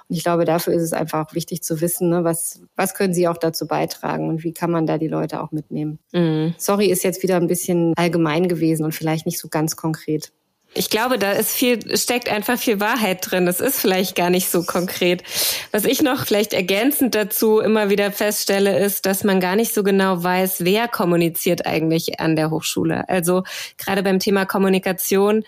[0.08, 3.28] Und ich glaube, dafür ist es einfach wichtig zu wissen, ne, was, was können sie
[3.28, 5.98] auch dazu beitragen und wie kann man da die Leute auch mitnehmen.
[6.12, 6.54] Mhm.
[6.58, 10.32] Sorry ist jetzt wieder ein bisschen allgemein gewesen und vielleicht nicht so ganz konkret.
[10.74, 13.44] Ich glaube, da ist viel, steckt einfach viel Wahrheit drin.
[13.44, 15.22] Das ist vielleicht gar nicht so konkret.
[15.70, 19.82] Was ich noch vielleicht ergänzend dazu immer wieder feststelle, ist, dass man gar nicht so
[19.82, 23.08] genau weiß, wer kommuniziert eigentlich an der Hochschule.
[23.08, 23.44] Also
[23.76, 25.44] gerade beim Thema Kommunikation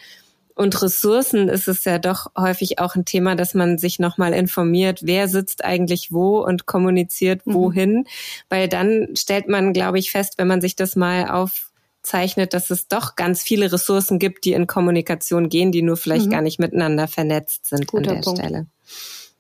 [0.55, 5.01] und Ressourcen ist es ja doch häufig auch ein Thema, dass man sich nochmal informiert,
[5.03, 7.55] wer sitzt eigentlich wo und kommuniziert mhm.
[7.55, 7.93] wohin.
[7.93, 8.07] Mhm.
[8.49, 11.71] Weil dann stellt man, glaube ich, fest, wenn man sich das mal auf
[12.07, 16.27] zeichnet, dass es doch ganz viele Ressourcen gibt, die in Kommunikation gehen, die nur vielleicht
[16.27, 16.31] mhm.
[16.31, 18.39] gar nicht miteinander vernetzt sind Guter an der Punkt.
[18.41, 18.67] Stelle.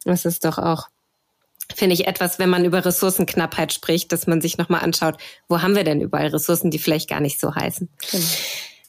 [0.05, 0.88] Das ist doch auch,
[1.74, 5.16] finde ich, etwas, wenn man über Ressourcenknappheit spricht, dass man sich nochmal anschaut,
[5.48, 7.88] wo haben wir denn überall Ressourcen, die vielleicht gar nicht so heißen.
[8.11, 8.24] Genau.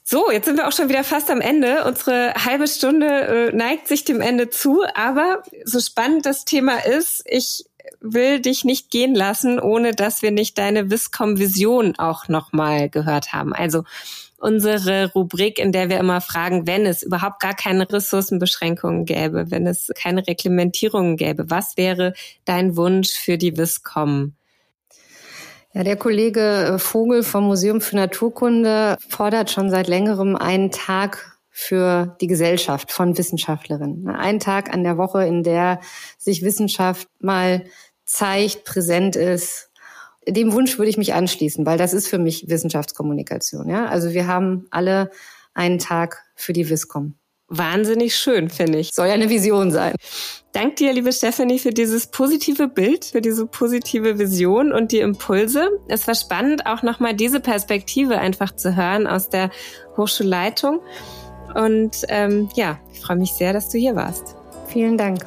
[0.07, 1.83] So, jetzt sind wir auch schon wieder fast am Ende.
[1.83, 7.23] Unsere halbe Stunde äh, neigt sich dem Ende zu, aber so spannend das Thema ist,
[7.25, 7.65] ich
[8.13, 13.53] will dich nicht gehen lassen, ohne dass wir nicht deine Viscom-Vision auch nochmal gehört haben.
[13.53, 13.83] Also
[14.37, 19.65] unsere Rubrik, in der wir immer fragen, wenn es überhaupt gar keine Ressourcenbeschränkungen gäbe, wenn
[19.65, 22.13] es keine Reglementierungen gäbe, was wäre
[22.45, 24.33] dein Wunsch für die Viscom?
[25.73, 32.17] Ja, der Kollege Vogel vom Museum für Naturkunde fordert schon seit längerem einen Tag für
[32.21, 34.09] die Gesellschaft von Wissenschaftlerinnen.
[34.09, 35.79] Einen Tag an der Woche, in der
[36.17, 37.63] sich Wissenschaft mal
[38.05, 39.69] zeigt, präsent ist.
[40.27, 43.69] Dem Wunsch würde ich mich anschließen, weil das ist für mich Wissenschaftskommunikation.
[43.69, 45.11] Ja, also wir haben alle
[45.53, 47.15] einen Tag für die Wiscom.
[47.47, 48.93] Wahnsinnig schön, finde ich.
[48.93, 49.93] Soll ja eine Vision sein.
[50.51, 55.69] Dank dir, liebe Stephanie, für dieses positive Bild, für diese positive Vision und die Impulse.
[55.87, 59.51] Es war spannend, auch nochmal diese Perspektive einfach zu hören aus der
[59.95, 60.79] Hochschulleitung.
[61.53, 64.35] Und ähm, ja, ich freue mich sehr, dass du hier warst.
[64.67, 65.23] Vielen Dank.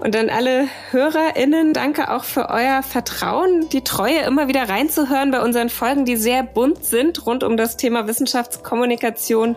[0.00, 5.42] Und an alle HörerInnen, danke auch für euer Vertrauen, die Treue, immer wieder reinzuhören bei
[5.42, 9.56] unseren Folgen, die sehr bunt sind, rund um das Thema Wissenschaftskommunikation,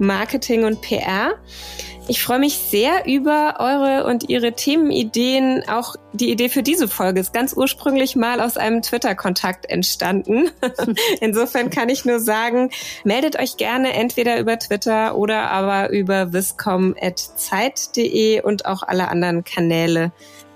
[0.00, 1.34] Marketing und PR.
[2.06, 5.66] Ich freue mich sehr über eure und ihre Themenideen.
[5.68, 10.50] Auch die Idee für diese Folge ist ganz ursprünglich mal aus einem Twitter-Kontakt entstanden.
[11.22, 12.68] Insofern kann ich nur sagen,
[13.04, 20.12] meldet euch gerne entweder über Twitter oder aber über viscom.zeit.de und auch alle anderen Kanäle.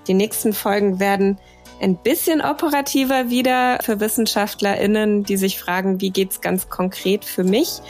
[0.06, 1.38] Die nächsten Folgen werden
[1.80, 7.80] ein bisschen operativer wieder für WissenschaftlerInnen, die sich fragen, wie geht's ganz konkret für mich?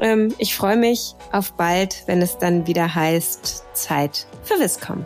[0.00, 5.04] Ähm, ich freue mich auf bald, wenn es dann wieder heißt Zeit für Wiscom.